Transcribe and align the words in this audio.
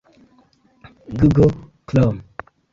He 0.07 0.07
remains 1.11 1.23
a 1.25 1.27
director 1.27 1.41
of 1.55 1.61
the 1.61 1.67
club. 1.85 2.21